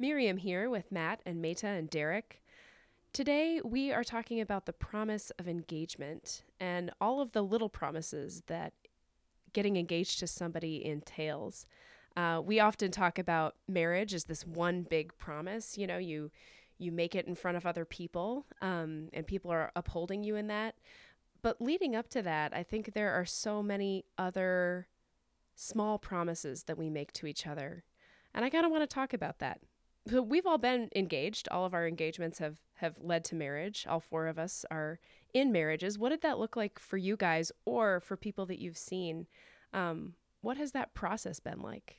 [0.00, 2.40] Miriam here with Matt and Meta and Derek.
[3.12, 8.44] Today, we are talking about the promise of engagement and all of the little promises
[8.46, 8.74] that
[9.52, 11.66] getting engaged to somebody entails.
[12.16, 15.76] Uh, we often talk about marriage as this one big promise.
[15.76, 16.30] You know, you
[16.78, 20.46] you make it in front of other people, um, and people are upholding you in
[20.46, 20.76] that.
[21.42, 24.86] But leading up to that, I think there are so many other
[25.56, 27.82] small promises that we make to each other,
[28.32, 29.60] and I kind of want to talk about that
[30.08, 31.48] so we've all been engaged.
[31.50, 33.86] All of our engagements have have led to marriage.
[33.88, 35.00] All four of us are
[35.34, 35.98] in marriages.
[35.98, 39.26] What did that look like for you guys, or for people that you've seen?
[39.72, 41.98] Um, what has that process been like?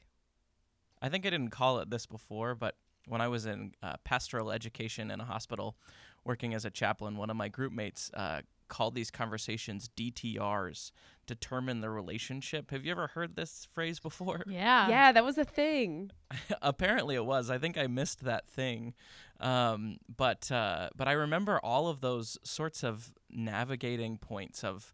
[1.02, 2.76] I think I didn't call it this before, but
[3.08, 5.78] when I was in uh, pastoral education in a hospital,
[6.24, 10.92] working as a chaplain, one of my group mates uh, called these conversations DTRs,
[11.26, 12.72] determine the relationship.
[12.72, 14.44] Have you ever heard this phrase before?
[14.48, 14.88] Yeah.
[14.88, 16.12] Yeah, that was a thing.
[16.62, 17.50] Apparently it was.
[17.50, 18.94] I think I missed that thing.
[19.40, 24.94] Um, but uh, but I remember all of those sorts of navigating points of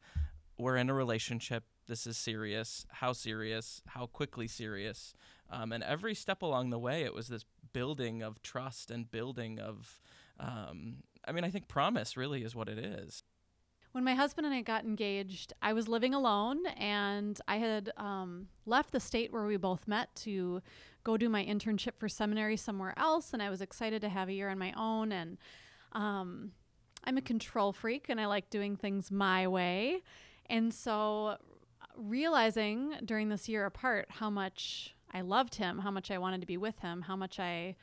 [0.58, 1.64] we're in a relationship.
[1.88, 2.86] This is serious.
[2.90, 3.82] How serious?
[3.88, 5.14] How quickly serious?
[5.50, 9.60] Um, and every step along the way, it was this building of trust and building
[9.60, 10.00] of,
[10.40, 13.24] um, I mean, I think promise really is what it is.
[13.96, 18.50] When my husband and I got engaged, I was living alone and I had um,
[18.66, 20.62] left the state where we both met to
[21.06, 23.32] go do my internship for seminary somewhere else.
[23.32, 25.14] And I was excited to have a year on my own.
[25.14, 25.38] And
[25.94, 26.52] um,
[27.06, 30.02] I'm a control freak and I like doing things my way.
[30.48, 31.38] And so,
[31.96, 36.48] realizing during this year apart how much I loved him, how much I wanted to
[36.48, 37.78] be with him, how much I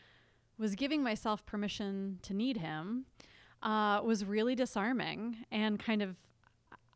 [0.59, 3.07] was giving myself permission to need him
[3.63, 6.17] uh, was really disarming and kind of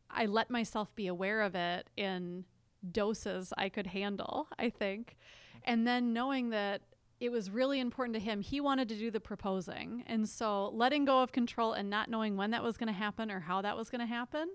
[0.09, 2.45] I let myself be aware of it in
[2.91, 5.17] doses I could handle, I think.
[5.63, 6.81] And then knowing that
[7.19, 10.03] it was really important to him, he wanted to do the proposing.
[10.07, 13.31] And so letting go of control and not knowing when that was going to happen
[13.31, 14.49] or how that was going to happen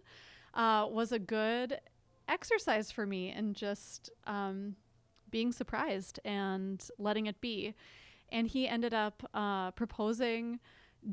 [0.55, 1.81] uh, was a good
[2.29, 4.77] exercise for me and just um,
[5.31, 7.75] being surprised and letting it be.
[8.31, 10.61] And he ended up uh, proposing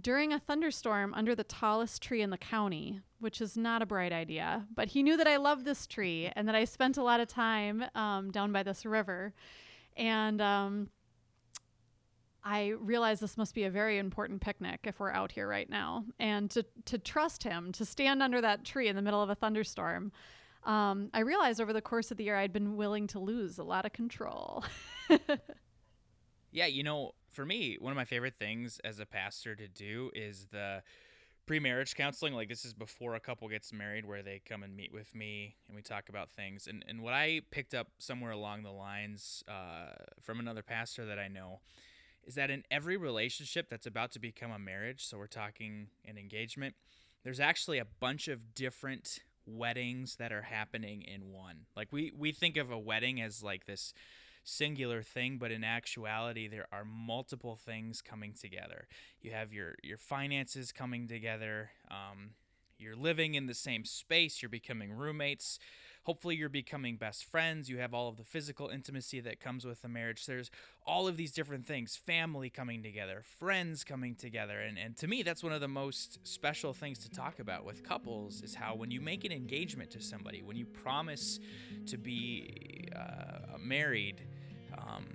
[0.02, 4.12] during a thunderstorm under the tallest tree in the county, which is not a bright
[4.12, 4.68] idea.
[4.74, 7.28] But he knew that I loved this tree and that I spent a lot of
[7.28, 9.34] time um, down by this river.
[9.98, 10.90] And um,
[12.44, 16.06] I realized this must be a very important picnic if we're out here right now.
[16.20, 19.36] And to, to trust him, to stand under that tree in the middle of a
[19.36, 20.12] thunderstorm,
[20.64, 23.64] um, I realized over the course of the year I'd been willing to lose a
[23.64, 24.64] lot of control.
[26.52, 30.12] yeah, you know, for me, one of my favorite things as a pastor to do
[30.13, 30.81] is the
[31.45, 32.34] pre-marriage counseling.
[32.34, 35.56] Like this is before a couple gets married, where they come and meet with me
[35.67, 36.67] and we talk about things.
[36.67, 41.17] And and what I picked up somewhere along the lines uh, from another pastor that
[41.17, 41.59] I know
[42.23, 46.17] is that in every relationship that's about to become a marriage, so we're talking an
[46.17, 46.75] engagement,
[47.23, 51.66] there's actually a bunch of different weddings that are happening in one.
[51.75, 53.94] Like we we think of a wedding as like this
[54.44, 58.88] singular thing, but in actuality, there are multiple things coming together.
[59.22, 61.72] You have your your finances coming together.
[61.90, 62.32] Um,
[62.78, 64.42] you're living in the same space.
[64.42, 65.60] You're becoming roommates.
[66.09, 67.70] Hopefully, you're becoming best friends.
[67.70, 70.25] You have all of the physical intimacy that comes with a marriage.
[70.25, 70.50] There's
[70.84, 74.59] all of these different things family coming together, friends coming together.
[74.59, 77.84] And, and to me, that's one of the most special things to talk about with
[77.84, 81.40] couples is how when you make an engagement to somebody, when you promise
[81.86, 84.24] to be uh, married,
[84.80, 85.06] um,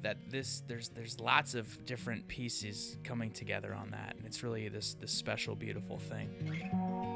[0.00, 4.70] that this there's there's lots of different pieces coming together on that, and it's really
[4.70, 7.13] this this special, beautiful thing.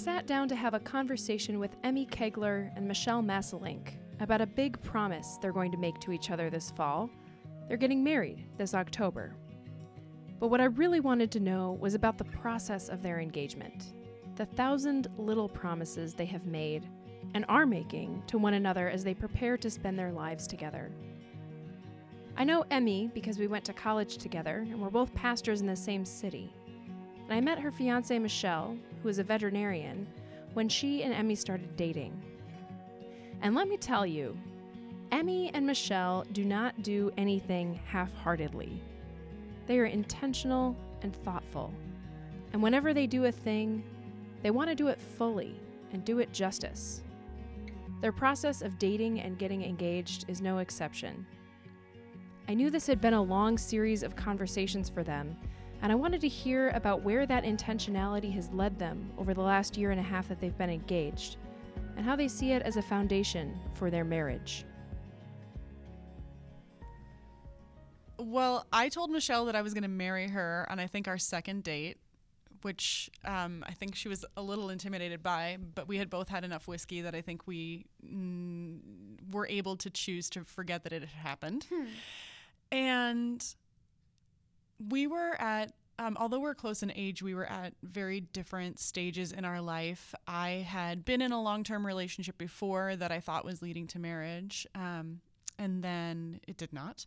[0.00, 4.80] Sat down to have a conversation with Emmy Kegler and Michelle Masselink about a big
[4.80, 7.10] promise they're going to make to each other this fall.
[7.68, 9.34] They're getting married this October.
[10.38, 13.92] But what I really wanted to know was about the process of their engagement
[14.36, 16.88] the thousand little promises they have made
[17.34, 20.90] and are making to one another as they prepare to spend their lives together.
[22.38, 25.76] I know Emmy because we went to college together and we're both pastors in the
[25.76, 26.50] same city.
[27.24, 30.06] And I met her fiance Michelle, who is a veterinarian,
[30.54, 32.20] when she and Emmy started dating.
[33.42, 34.36] And let me tell you,
[35.12, 38.80] Emmy and Michelle do not do anything half heartedly.
[39.66, 41.72] They are intentional and thoughtful.
[42.52, 43.82] And whenever they do a thing,
[44.42, 45.54] they want to do it fully
[45.92, 47.02] and do it justice.
[48.00, 51.26] Their process of dating and getting engaged is no exception.
[52.48, 55.36] I knew this had been a long series of conversations for them,
[55.82, 59.76] and I wanted to hear about where that intentionality has led them over the last
[59.76, 61.36] year and a half that they've been engaged.
[61.96, 64.64] and how they see it as a foundation for their marriage.
[68.18, 71.18] Well, I told Michelle that I was going to marry her on I think our
[71.18, 71.98] second date,
[72.62, 76.44] which um, I think she was a little intimidated by, but we had both had
[76.44, 78.78] enough whiskey that I think we mm,
[79.32, 81.66] were able to choose to forget that it had happened.
[82.70, 83.44] And
[84.88, 89.32] we were at, um, although we're close in age, we were at very different stages
[89.32, 90.14] in our life.
[90.26, 93.98] I had been in a long term relationship before that I thought was leading to
[93.98, 95.20] marriage, um,
[95.58, 97.04] and then it did not.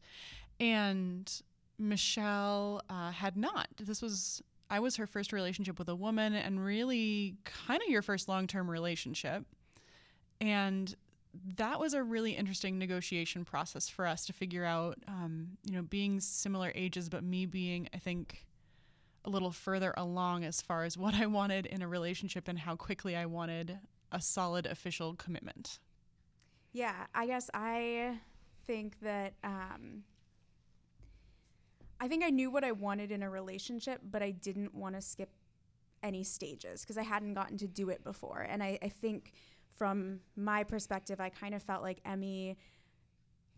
[0.60, 1.32] And
[1.80, 3.68] Michelle uh, had not.
[3.80, 8.04] This was, I was her first relationship with a woman, and really kind of your
[8.04, 9.46] first long term relationship.
[10.40, 10.94] And
[11.58, 15.82] that was a really interesting negotiation process for us to figure out, um, you know,
[15.82, 18.46] being similar ages, but me being, I think,
[19.26, 22.76] a little further along as far as what I wanted in a relationship and how
[22.76, 23.80] quickly I wanted
[24.12, 25.80] a solid official commitment.
[26.72, 28.20] Yeah, I guess I
[28.66, 30.04] think that um,
[32.00, 35.02] I think I knew what I wanted in a relationship, but I didn't want to
[35.02, 35.30] skip
[36.04, 38.42] any stages because I hadn't gotten to do it before.
[38.42, 39.34] And I, I think
[39.76, 42.58] from my perspective, I kind of felt like Emmy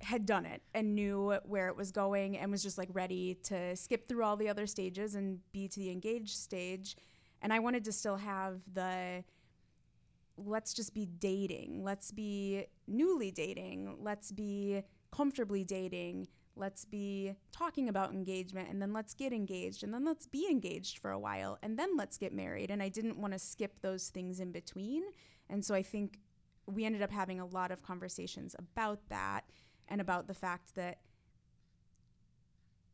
[0.01, 3.75] had done it and knew where it was going and was just like ready to
[3.75, 6.95] skip through all the other stages and be to the engaged stage.
[7.41, 9.23] And I wanted to still have the
[10.37, 16.27] let's just be dating, let's be newly dating, let's be comfortably dating,
[16.57, 20.97] let's be talking about engagement and then let's get engaged and then let's be engaged
[20.99, 22.69] for a while and then let's get married.
[22.69, 25.03] And I didn't want to skip those things in between.
[25.49, 26.19] And so I think
[26.65, 29.45] we ended up having a lot of conversations about that
[29.87, 30.99] and about the fact that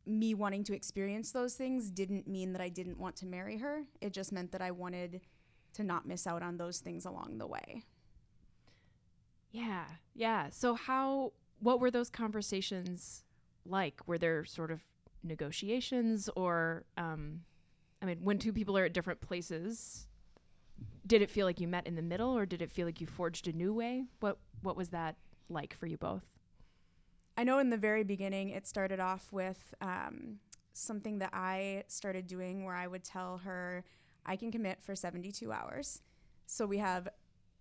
[0.04, 3.84] me wanting to experience those things didn't mean that I didn't want to marry her.
[4.00, 5.20] It just meant that I wanted
[5.74, 7.84] to not miss out on those things along the way.
[9.52, 9.84] Yeah,
[10.14, 10.48] yeah.
[10.50, 13.22] So, how, what were those conversations
[13.64, 14.00] like?
[14.06, 14.80] Were there sort of
[15.22, 17.42] negotiations or, um,
[18.00, 20.08] I mean, when two people are at different places,
[21.12, 23.06] did it feel like you met in the middle or did it feel like you
[23.06, 24.06] forged a new way?
[24.20, 25.16] What, what was that
[25.50, 26.24] like for you both?
[27.36, 30.38] I know in the very beginning, it started off with um,
[30.72, 33.84] something that I started doing where I would tell her,
[34.24, 36.00] I can commit for 72 hours.
[36.46, 37.08] So we have,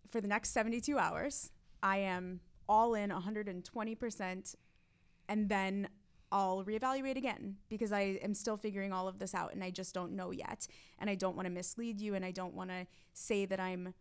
[0.09, 1.51] for the next 72 hours,
[1.83, 2.39] I am
[2.69, 4.55] all in 120%,
[5.27, 5.89] and then
[6.31, 9.93] I'll reevaluate again because I am still figuring all of this out and I just
[9.93, 10.67] don't know yet.
[10.99, 13.93] And I don't want to mislead you and I don't want to say that I'm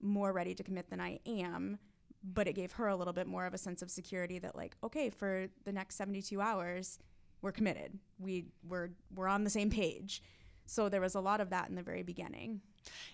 [0.00, 1.78] more ready to commit than I am
[2.24, 4.76] but it gave her a little bit more of a sense of security that like
[4.84, 7.00] okay for the next 72 hours
[7.42, 7.98] we're committed.
[8.18, 10.22] We we're we're on the same page.
[10.64, 12.60] So there was a lot of that in the very beginning.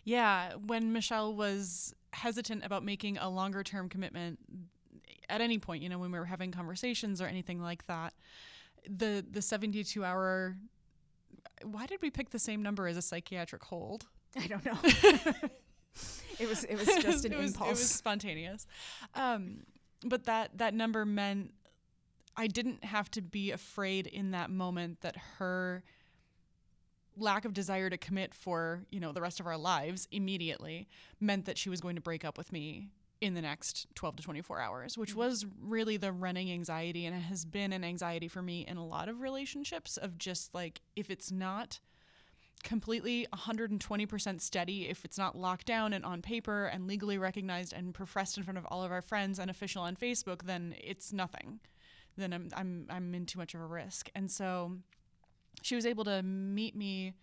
[0.04, 4.38] Yeah, when Michelle was hesitant about making a longer term commitment
[5.28, 8.14] at any point, you know, when we were having conversations or anything like that,
[8.88, 10.56] the the 72 hour
[11.64, 14.06] why did we pick the same number as a psychiatric hold?
[14.36, 14.78] i don't know
[16.38, 18.66] it was it was just an it was, impulse It was spontaneous.
[19.14, 19.64] Um,
[20.04, 21.52] but that that number meant
[22.36, 25.82] I didn't have to be afraid in that moment that her
[27.16, 30.88] lack of desire to commit for you know the rest of our lives immediately
[31.20, 32.90] meant that she was going to break up with me
[33.20, 35.20] in the next 12 to 24 hours which mm-hmm.
[35.20, 38.86] was really the running anxiety and it has been an anxiety for me in a
[38.86, 41.80] lot of relationships of just like if it's not
[42.64, 47.94] completely 120% steady if it's not locked down and on paper and legally recognized and
[47.94, 51.60] professed in front of all of our friends and official on Facebook then it's nothing.
[52.16, 54.10] Then I'm I'm I'm in too much of a risk.
[54.14, 54.72] And so
[55.62, 57.14] she was able to meet me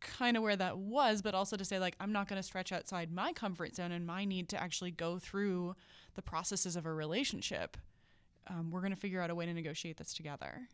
[0.00, 2.72] kind of where that was but also to say like I'm not going to stretch
[2.72, 5.74] outside my comfort zone and my need to actually go through
[6.14, 7.76] the processes of a relationship.
[8.48, 10.68] Um, we're going to figure out a way to negotiate this together.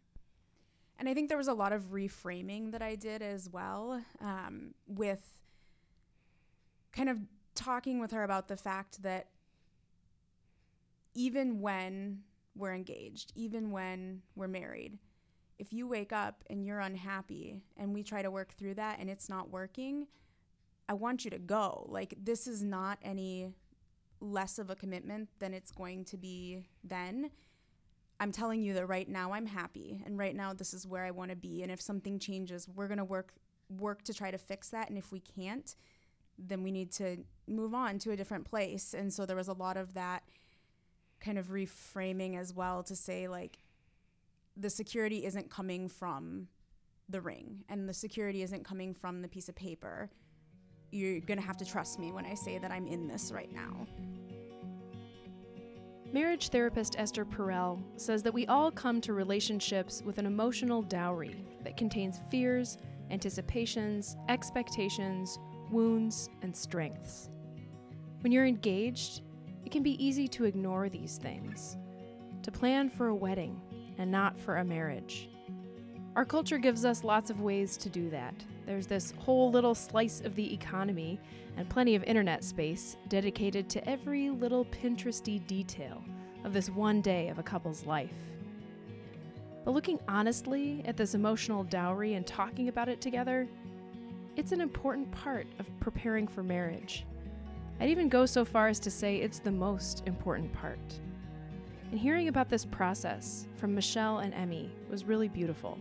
[0.99, 4.75] And I think there was a lot of reframing that I did as well um,
[4.87, 5.43] with
[6.93, 7.19] kind of
[7.54, 9.26] talking with her about the fact that
[11.14, 12.21] even when
[12.57, 14.99] we're engaged, even when we're married,
[15.58, 19.08] if you wake up and you're unhappy and we try to work through that and
[19.08, 20.06] it's not working,
[20.88, 21.87] I want you to go.
[21.88, 23.52] Like, this is not any
[24.20, 27.30] less of a commitment than it's going to be then.
[28.20, 31.11] I'm telling you that right now I'm happy and right now this is where I
[31.11, 33.34] want to be and if something changes we're going to work
[33.68, 35.75] work to try to fix that and if we can't
[36.38, 39.52] then we need to move on to a different place and so there was a
[39.52, 40.23] lot of that
[41.20, 43.58] kind of reframing as well to say like
[44.56, 46.49] the security isn't coming from
[47.08, 50.11] the ring and the security isn't coming from the piece of paper
[50.94, 53.52] you're going to have to trust me when I say that I'm in this right
[53.52, 53.87] now.
[56.12, 61.44] Marriage therapist Esther Perel says that we all come to relationships with an emotional dowry
[61.64, 62.78] that contains fears,
[63.11, 65.40] anticipations, expectations,
[65.73, 67.30] wounds, and strengths.
[68.20, 69.23] When you're engaged,
[69.64, 71.76] it can be easy to ignore these things,
[72.44, 73.61] to plan for a wedding
[73.98, 75.28] and not for a marriage.
[76.16, 78.34] Our culture gives us lots of ways to do that.
[78.66, 81.18] There's this whole little slice of the economy
[81.56, 86.02] and plenty of internet space dedicated to every little Pinteresty detail
[86.44, 88.14] of this one day of a couple's life.
[89.64, 93.48] But looking honestly at this emotional dowry and talking about it together,
[94.36, 97.06] it's an important part of preparing for marriage.
[97.80, 100.78] I'd even go so far as to say it's the most important part.
[101.94, 105.78] And hearing about this process from Michelle and Emmy was really beautiful.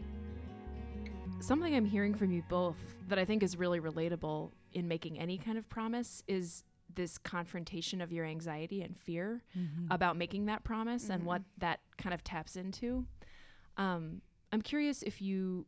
[1.39, 2.77] Something I'm hearing from you both
[3.07, 7.99] that I think is really relatable in making any kind of promise is this confrontation
[7.99, 9.41] of your anxiety and fear
[9.89, 13.07] about making that promise and what that kind of taps into.
[13.77, 15.65] Um, I'm curious if you,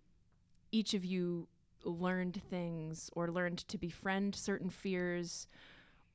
[0.71, 1.47] each of you,
[1.83, 5.47] learned things or learned to befriend certain fears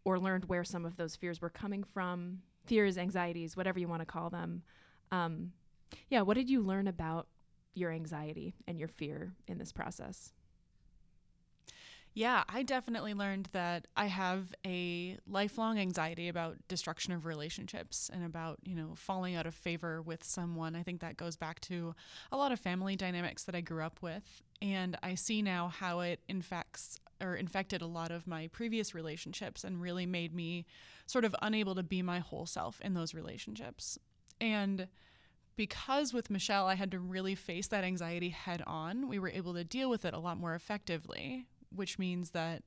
[0.04, 4.02] or learned where some of those fears were coming from fears, anxieties, whatever you want
[4.02, 4.62] to call them.
[5.11, 5.52] Um,
[6.09, 7.26] yeah, what did you learn about
[7.75, 10.33] your anxiety and your fear in this process?
[12.12, 18.25] Yeah, I definitely learned that I have a lifelong anxiety about destruction of relationships and
[18.25, 20.75] about, you know, falling out of favor with someone.
[20.75, 21.95] I think that goes back to
[22.33, 24.43] a lot of family dynamics that I grew up with.
[24.61, 29.65] And I see now how it infects or infected a lot of my previous relationships
[29.65, 30.67] and really made me
[31.07, 33.99] sort of unable to be my whole self in those relationships.
[34.41, 34.89] And
[35.57, 39.55] because with Michelle, I had to really face that anxiety head on, we were able
[39.55, 42.62] to deal with it a lot more effectively, which means that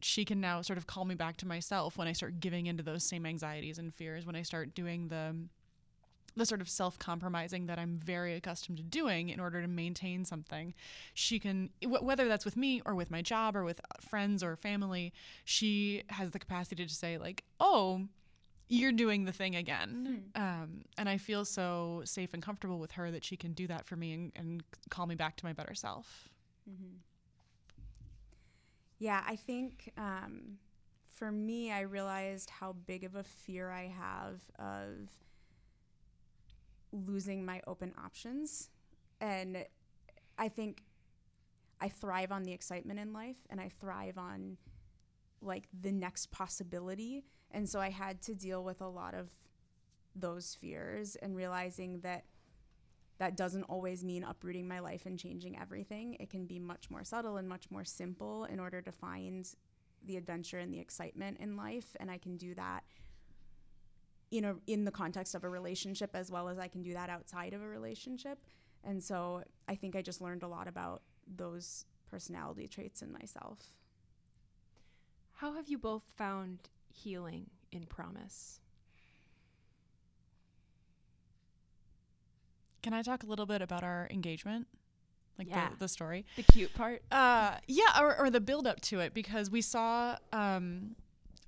[0.00, 2.82] she can now sort of call me back to myself when I start giving into
[2.82, 5.36] those same anxieties and fears, when I start doing the
[6.36, 10.74] the sort of self-compromising that I'm very accustomed to doing in order to maintain something.
[11.14, 14.56] She can wh- whether that's with me or with my job or with friends or
[14.56, 15.12] family,
[15.44, 18.08] she has the capacity to say like, "Oh,
[18.72, 20.30] you're doing the thing again.
[20.34, 23.84] Um, and I feel so safe and comfortable with her that she can do that
[23.84, 26.30] for me and, and call me back to my better self.
[26.68, 26.96] Mm-hmm.
[28.98, 30.58] Yeah, I think um,
[31.04, 35.10] for me, I realized how big of a fear I have of
[36.92, 38.70] losing my open options.
[39.20, 39.64] And
[40.38, 40.84] I think
[41.80, 44.56] I thrive on the excitement in life and I thrive on
[45.40, 47.24] like the next possibility.
[47.50, 49.30] And so I had to deal with a lot of
[50.14, 52.24] those fears and realizing that
[53.18, 56.16] that doesn't always mean uprooting my life and changing everything.
[56.18, 59.48] It can be much more subtle and much more simple in order to find
[60.04, 61.96] the adventure and the excitement in life.
[62.00, 62.84] And I can do that
[64.32, 67.08] in a in the context of a relationship as well as I can do that
[67.10, 68.38] outside of a relationship.
[68.82, 71.02] And so I think I just learned a lot about
[71.36, 73.58] those personality traits in myself.
[75.34, 76.58] How have you both found
[76.88, 78.58] healing in promise?
[82.82, 84.66] Can I talk a little bit about our engagement?
[85.38, 85.70] Like Yeah.
[85.70, 86.26] the, the story?
[86.36, 87.02] The cute part?
[87.10, 90.96] Uh, yeah, or, or the build up to it because we saw um,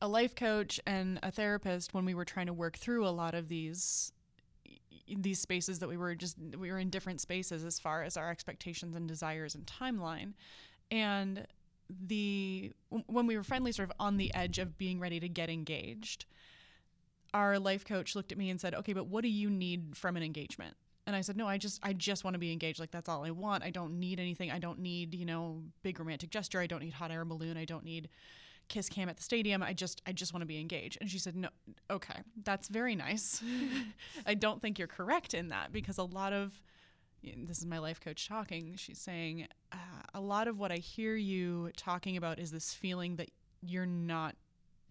[0.00, 3.34] a life coach and a therapist when we were trying to work through a lot
[3.34, 4.12] of these
[5.18, 8.30] these spaces that we were just we were in different spaces as far as our
[8.30, 10.32] expectations and desires and timeline
[10.90, 11.46] and
[12.06, 12.72] the
[13.06, 16.24] when we were finally sort of on the edge of being ready to get engaged
[17.34, 20.16] our life coach looked at me and said okay but what do you need from
[20.16, 20.74] an engagement
[21.06, 22.80] and I said, no, I just, I just want to be engaged.
[22.80, 23.62] Like that's all I want.
[23.62, 24.50] I don't need anything.
[24.50, 26.60] I don't need, you know, big romantic gesture.
[26.60, 27.56] I don't need hot air balloon.
[27.56, 28.08] I don't need
[28.68, 29.62] kiss cam at the stadium.
[29.62, 30.98] I just, I just want to be engaged.
[31.00, 31.48] And she said, no,
[31.90, 33.42] okay, that's very nice.
[34.26, 36.60] I don't think you're correct in that because a lot of,
[37.22, 38.74] this is my life coach talking.
[38.76, 39.76] She's saying uh,
[40.12, 43.30] a lot of what I hear you talking about is this feeling that
[43.62, 44.36] you're not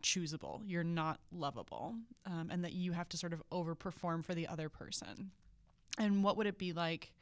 [0.01, 4.47] choosable, you're not lovable, um, and that you have to sort of overperform for the
[4.47, 5.31] other person.
[5.97, 7.13] And what would it be like?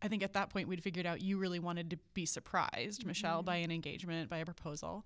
[0.00, 3.42] I think at that point we'd figured out you really wanted to be surprised, Michelle,
[3.42, 5.04] by an engagement, by a proposal.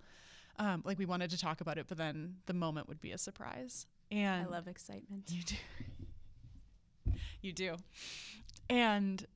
[0.59, 3.19] Um, like we wanted to talk about it, but then the moment would be a
[3.19, 3.87] surprise.
[4.11, 5.31] And I love excitement.
[5.31, 7.13] you do.
[7.41, 7.77] you do.
[8.69, 9.27] And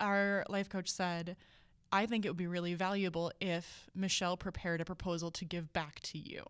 [0.00, 1.36] our life coach said,
[1.92, 6.00] I think it would be really valuable if Michelle prepared a proposal to give back
[6.00, 6.42] to you.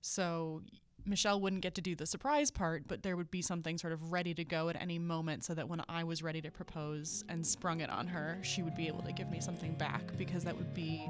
[0.00, 0.62] So
[1.04, 4.12] Michelle wouldn't get to do the surprise part, but there would be something sort of
[4.12, 7.46] ready to go at any moment so that when I was ready to propose and
[7.46, 10.56] sprung it on her, she would be able to give me something back because that
[10.56, 11.08] would be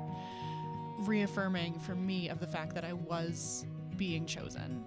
[1.00, 3.66] reaffirming for me of the fact that I was
[3.96, 4.84] being chosen.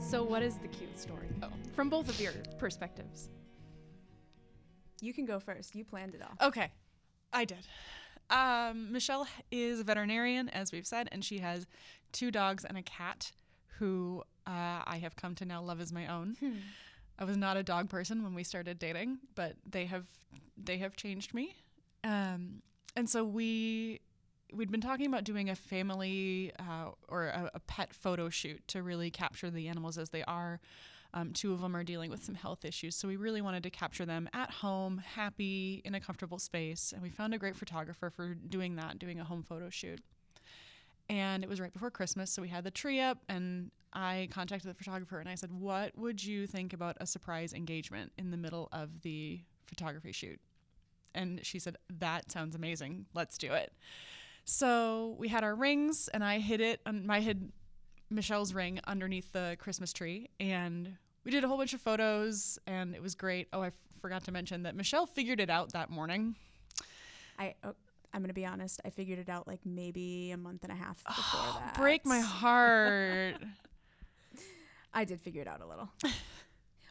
[0.00, 1.26] So, what is the cute story?
[1.42, 1.48] Oh.
[1.74, 3.30] From both of your perspectives.
[5.00, 5.74] You can go first.
[5.74, 6.48] You planned it all.
[6.48, 6.70] Okay,
[7.32, 7.66] I did.
[8.30, 11.66] Um, Michelle is a veterinarian, as we've said, and she has
[12.12, 13.32] two dogs and a cat
[13.78, 16.36] who uh, I have come to now love as my own.
[17.18, 20.06] I was not a dog person when we started dating, but they have
[20.56, 21.56] they have changed me.
[22.02, 22.62] Um,
[22.96, 24.00] and so we
[24.52, 28.82] we'd been talking about doing a family uh, or a, a pet photo shoot to
[28.82, 30.60] really capture the animals as they are.
[31.12, 33.70] Um, two of them are dealing with some health issues, so we really wanted to
[33.70, 36.92] capture them at home, happy, in a comfortable space.
[36.92, 40.00] And we found a great photographer for doing that, doing a home photo shoot.
[41.08, 44.70] And it was right before Christmas, so we had the tree up, and I contacted
[44.70, 48.36] the photographer and I said, What would you think about a surprise engagement in the
[48.36, 50.40] middle of the photography shoot?
[51.14, 53.06] And she said, That sounds amazing.
[53.14, 53.72] Let's do it.
[54.44, 57.52] So we had our rings, and I hid it, and I hid
[58.10, 62.94] Michelle's ring underneath the Christmas tree, and we did a whole bunch of photos, and
[62.94, 63.48] it was great.
[63.52, 66.34] Oh, I f- forgot to mention that Michelle figured it out that morning.
[67.38, 67.74] I oh,
[68.14, 68.80] I'm gonna be honest.
[68.84, 71.74] I figured it out like maybe a month and a half before that.
[71.76, 73.36] Break my heart.
[74.94, 75.90] I did figure it out a little.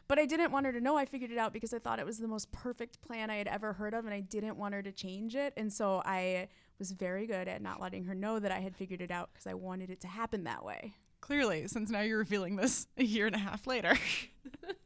[0.06, 2.04] But I didn't want her to know I figured it out because I thought it
[2.04, 4.82] was the most perfect plan I had ever heard of and I didn't want her
[4.82, 5.54] to change it.
[5.56, 9.00] And so I was very good at not letting her know that I had figured
[9.00, 10.94] it out because I wanted it to happen that way.
[11.22, 13.96] Clearly, since now you're revealing this a year and a half later.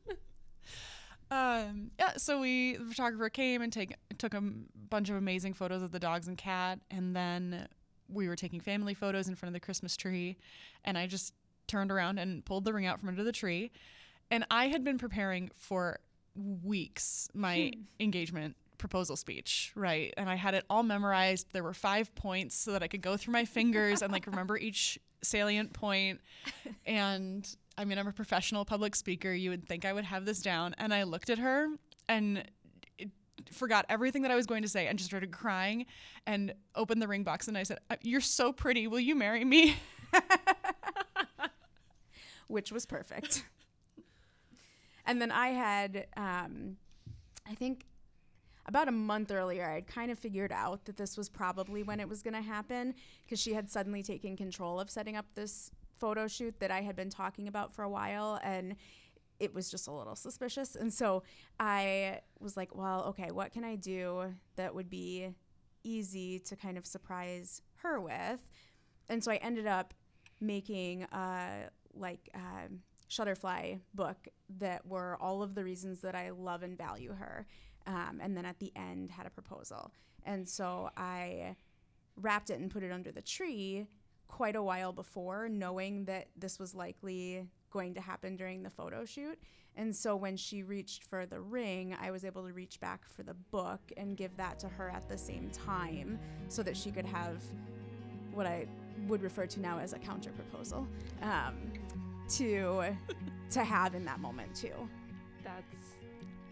[1.31, 5.55] um, yeah, so we the photographer came and take took a m- bunch of amazing
[5.55, 7.69] photos of the dogs and cat, and then
[8.09, 10.37] we were taking family photos in front of the Christmas tree,
[10.85, 11.35] and I just
[11.67, 13.71] turned around and pulled the ring out from under the tree,
[14.31, 15.99] and I had been preparing for
[16.63, 20.15] weeks my engagement proposal speech, right?
[20.17, 21.49] And I had it all memorized.
[21.53, 24.57] There were five points so that I could go through my fingers and like remember
[24.59, 25.77] each salient.
[26.87, 29.33] And I mean, I'm a professional public speaker.
[29.33, 30.75] You would think I would have this down.
[30.79, 31.69] And I looked at her
[32.09, 32.43] and
[33.53, 35.87] forgot everything that I was going to say and just started crying
[36.27, 38.89] and opened the ring box and I said, "Uh, "You're so pretty.
[38.89, 39.77] Will you marry me?"
[42.49, 43.45] which was perfect.
[45.07, 46.79] and then I had, um,
[47.49, 47.85] I think
[48.67, 52.09] about a month earlier, I'd kind of figured out that this was probably when it
[52.09, 56.29] was going to happen because she had suddenly taken control of setting up this photo
[56.29, 58.41] shoot that I had been talking about for a while.
[58.43, 58.77] And
[59.41, 60.75] it was just a little suspicious.
[60.75, 61.23] And so
[61.61, 65.29] I was like, well, okay, what can I do that would be
[65.85, 68.49] easy to kind of surprise her with?
[69.09, 69.95] And so I ended up
[70.41, 72.69] making a like uh,
[73.09, 77.47] Shutterfly book that were all of the reasons that I love and value her.
[77.87, 79.93] Um, and then at the end had a proposal.
[80.25, 81.57] And so I
[82.17, 83.87] wrapped it and put it under the tree
[84.29, 89.05] quite a while before, knowing that this was likely going to happen during the photo
[89.05, 89.39] shoot.
[89.77, 93.23] And so when she reached for the ring, I was able to reach back for
[93.23, 97.07] the book and give that to her at the same time so that she could
[97.07, 97.43] have
[98.33, 98.67] what I
[99.07, 100.87] would refer to now as a counter proposal
[101.23, 101.55] um,
[102.31, 102.85] to
[103.51, 104.89] to have in that moment too.
[105.45, 105.79] That's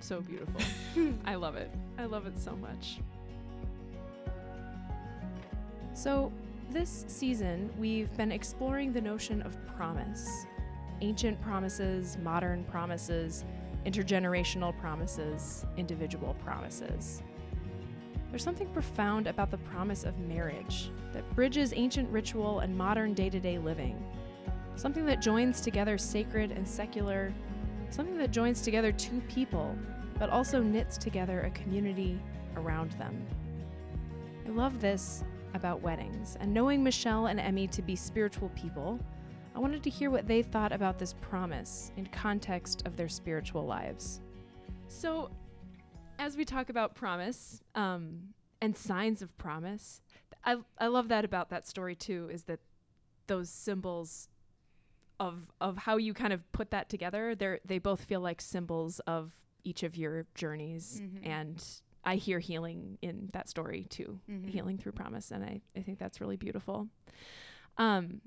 [0.00, 0.60] so beautiful.
[1.24, 1.70] I love it.
[1.98, 3.00] I love it so much.
[5.94, 6.30] So,
[6.70, 10.46] this season, we've been exploring the notion of promise
[11.02, 13.44] ancient promises, modern promises,
[13.84, 17.22] intergenerational promises, individual promises.
[18.30, 23.28] There's something profound about the promise of marriage that bridges ancient ritual and modern day
[23.28, 24.02] to day living.
[24.74, 27.32] Something that joins together sacred and secular,
[27.90, 29.76] something that joins together two people,
[30.18, 32.18] but also knits together a community
[32.56, 33.24] around them.
[34.46, 35.24] I love this
[35.56, 39.00] about weddings, and knowing Michelle and Emmy to be spiritual people,
[39.54, 43.66] I wanted to hear what they thought about this promise in context of their spiritual
[43.66, 44.20] lives.
[44.86, 45.30] So,
[46.18, 48.20] as we talk about promise um,
[48.60, 50.00] and signs of promise,
[50.44, 52.60] I, I love that about that story too, is that
[53.26, 54.28] those symbols
[55.18, 59.00] of of how you kind of put that together, they they both feel like symbols
[59.06, 59.32] of
[59.64, 61.26] each of your journeys Mhm.
[61.26, 61.64] and
[62.06, 64.48] I hear healing in that story too, Mhm.
[64.48, 66.88] healing through promise, and I, I think that's really beautiful.
[67.76, 68.20] Um,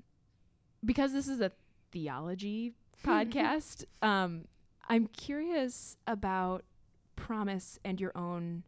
[0.84, 1.50] because this is a
[1.90, 4.44] theology podcast, um,
[4.88, 6.64] I'm curious about
[7.16, 8.62] promise and your own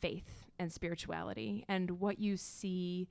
[0.00, 3.08] faith and spirituality and what you see,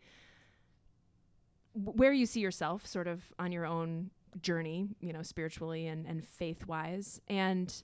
[1.73, 4.10] where you see yourself sort of on your own
[4.41, 7.19] journey, you know, spiritually and, and faith wise.
[7.27, 7.84] And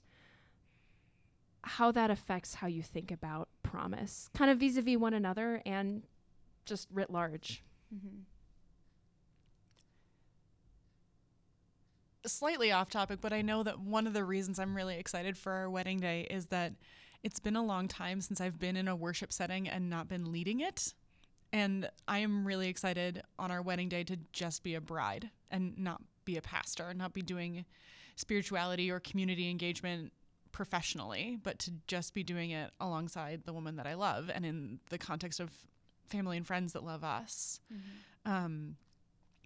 [1.66, 5.60] how that affects how you think about promise, kind of vis a vis one another
[5.66, 6.04] and
[6.64, 7.64] just writ large.
[7.94, 8.20] Mm-hmm.
[12.24, 15.52] Slightly off topic, but I know that one of the reasons I'm really excited for
[15.52, 16.72] our wedding day is that
[17.24, 20.30] it's been a long time since I've been in a worship setting and not been
[20.30, 20.94] leading it.
[21.52, 25.76] And I am really excited on our wedding day to just be a bride and
[25.78, 27.64] not be a pastor, and not be doing
[28.16, 30.12] spirituality or community engagement
[30.56, 34.80] professionally, but to just be doing it alongside the woman that I love and in
[34.88, 35.50] the context of
[36.08, 37.60] family and friends that love us.
[37.70, 38.32] Mm-hmm.
[38.32, 38.76] Um,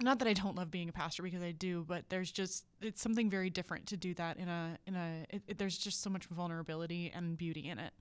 [0.00, 3.02] not that I don't love being a pastor because I do, but there's just it's
[3.02, 6.10] something very different to do that in a in a it, it, there's just so
[6.10, 7.92] much vulnerability and beauty in it.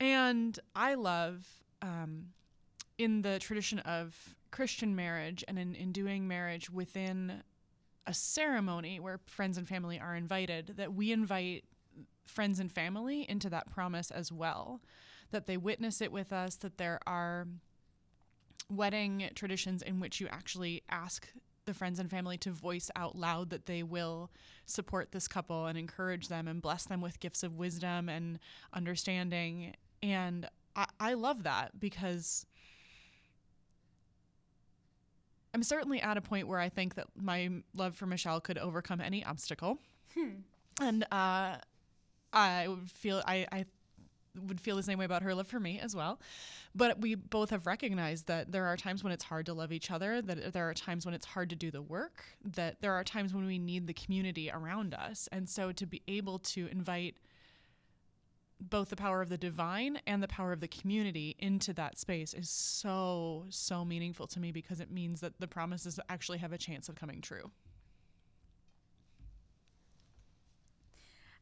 [0.00, 1.46] And I love
[1.82, 2.28] um,
[2.96, 7.42] in the tradition of Christian marriage and in, in doing marriage within
[8.06, 11.64] a ceremony where friends and family are invited, that we invite
[12.26, 14.80] friends and family into that promise as well,
[15.30, 17.46] that they witness it with us, that there are
[18.68, 21.28] wedding traditions in which you actually ask
[21.64, 24.30] the friends and family to voice out loud that they will
[24.66, 28.38] support this couple and encourage them and bless them with gifts of wisdom and
[28.72, 29.74] understanding.
[30.02, 32.46] And I, I love that because
[35.54, 39.00] I'm certainly at a point where I think that my love for Michelle could overcome
[39.00, 39.78] any obstacle.
[40.80, 41.56] And uh,
[42.32, 43.66] I would feel I, I
[44.46, 46.18] would feel the same way about her love for me as well.
[46.74, 49.90] But we both have recognized that there are times when it's hard to love each
[49.90, 53.04] other, that there are times when it's hard to do the work, that there are
[53.04, 55.28] times when we need the community around us.
[55.32, 57.16] And so to be able to invite
[58.68, 62.32] both the power of the divine and the power of the community into that space
[62.32, 66.58] is so, so meaningful to me because it means that the promises actually have a
[66.58, 67.50] chance of coming true.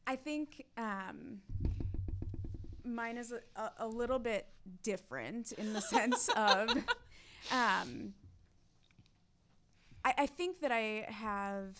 [0.07, 1.41] I think um,
[2.83, 4.47] mine is a, a, little bit
[4.83, 6.69] different in the sense of
[7.51, 8.13] um,
[10.03, 11.79] I, I think that I have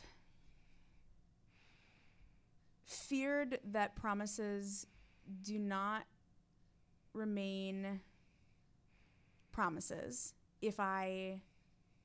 [2.86, 4.86] feared that promises
[5.42, 6.04] do not
[7.14, 8.02] remain
[9.52, 11.42] promises if I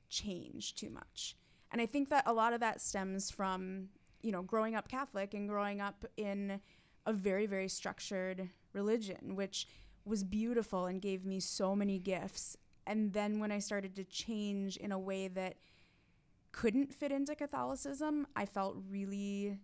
[0.08, 1.36] change too much.
[1.70, 3.88] And I think that a lot of that stems from,
[4.22, 6.60] you know, growing up Catholic and growing up in
[7.04, 9.66] a very, very structured religion, which
[10.04, 12.56] was beautiful and gave me so many gifts.
[12.86, 15.56] And then when I started to change in a way that
[16.52, 19.58] couldn't fit into Catholicism, I felt really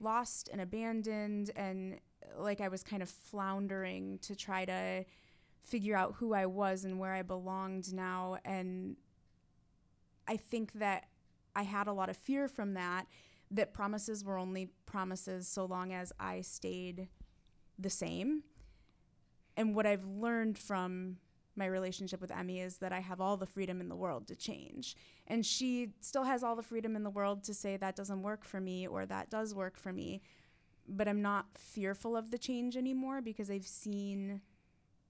[0.00, 1.98] lost and abandoned and
[2.38, 5.04] like I was kind of floundering to try to
[5.62, 8.38] figure out who I was and where I belonged now.
[8.44, 8.96] And
[10.28, 11.06] I think that
[11.54, 13.06] I had a lot of fear from that,
[13.50, 17.08] that promises were only promises so long as I stayed
[17.78, 18.42] the same.
[19.56, 21.16] And what I've learned from
[21.56, 24.36] my relationship with Emmy is that I have all the freedom in the world to
[24.36, 24.94] change.
[25.26, 28.44] And she still has all the freedom in the world to say that doesn't work
[28.44, 30.20] for me or that does work for me.
[30.88, 34.40] But I'm not fearful of the change anymore because I've seen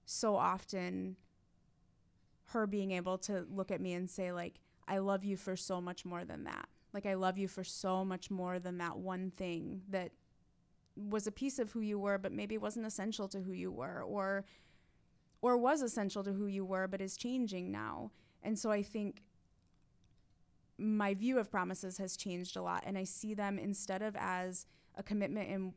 [0.05, 1.17] so often
[2.51, 5.81] her being able to look at me and say, like, I love you for so
[5.81, 6.67] much more than that.
[6.93, 10.11] Like, I love you for so much more than that one thing that
[10.95, 14.01] was a piece of who you were, but maybe wasn't essential to who you were,
[14.01, 14.45] or
[15.41, 18.11] or was essential to who you were, but is changing now.
[18.41, 19.21] And so I think
[20.77, 24.65] my view of promises has changed a lot, and I see them instead of as
[24.97, 25.73] a commitment in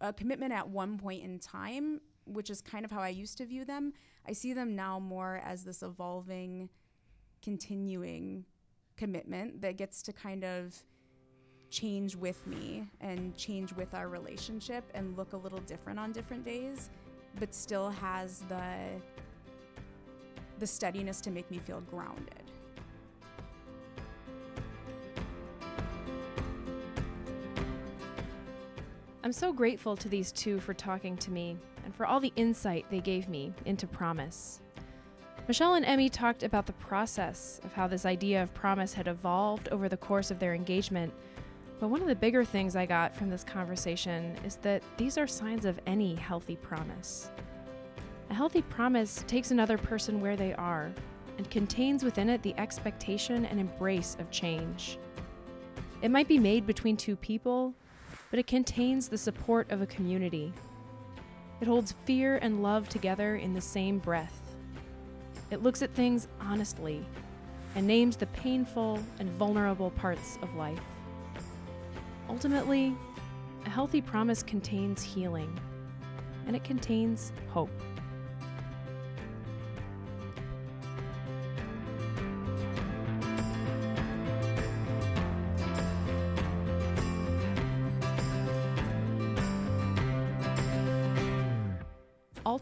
[0.00, 3.46] a commitment at one point in time, which is kind of how I used to
[3.46, 3.92] view them.
[4.26, 6.68] I see them now more as this evolving,
[7.42, 8.44] continuing
[8.96, 10.82] commitment that gets to kind of
[11.70, 16.44] change with me and change with our relationship and look a little different on different
[16.44, 16.90] days
[17.38, 18.64] but still has the
[20.60, 22.43] the steadiness to make me feel grounded.
[29.24, 31.56] I'm so grateful to these two for talking to me
[31.86, 34.60] and for all the insight they gave me into promise.
[35.48, 39.70] Michelle and Emmy talked about the process of how this idea of promise had evolved
[39.70, 41.10] over the course of their engagement.
[41.80, 45.26] But one of the bigger things I got from this conversation is that these are
[45.26, 47.30] signs of any healthy promise.
[48.28, 50.92] A healthy promise takes another person where they are
[51.38, 54.98] and contains within it the expectation and embrace of change.
[56.02, 57.74] It might be made between two people,
[58.34, 60.52] but it contains the support of a community.
[61.60, 64.56] It holds fear and love together in the same breath.
[65.52, 67.06] It looks at things honestly
[67.76, 70.80] and names the painful and vulnerable parts of life.
[72.28, 72.96] Ultimately,
[73.66, 75.56] A healthy promise contains healing,
[76.48, 77.70] and it contains hope.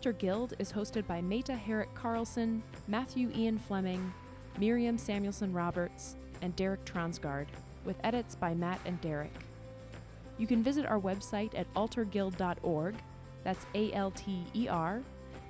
[0.03, 4.13] Alter Guild is hosted by Meta Herrick Carlson, Matthew Ian Fleming,
[4.59, 7.47] Miriam Samuelson Roberts, and Derek Transgard,
[7.85, 9.33] with edits by Matt and Derek.
[10.39, 12.97] You can visit our website at alterguild.org,
[13.45, 15.03] that's A L T E R,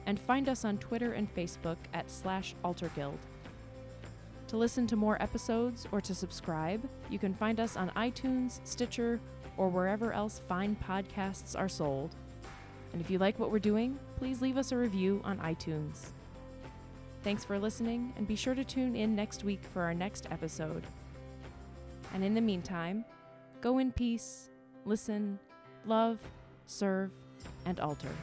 [0.04, 3.16] and find us on Twitter and Facebook at slash alterguild.
[4.48, 9.18] To listen to more episodes or to subscribe, you can find us on iTunes, Stitcher,
[9.56, 12.14] or wherever else fine podcasts are sold.
[12.92, 16.10] And if you like what we're doing, please leave us a review on iTunes.
[17.24, 20.86] Thanks for listening, and be sure to tune in next week for our next episode.
[22.14, 23.04] And in the meantime,
[23.60, 24.48] go in peace,
[24.84, 25.40] listen,
[25.86, 26.20] love,
[26.68, 27.10] serve,
[27.66, 28.14] and alter.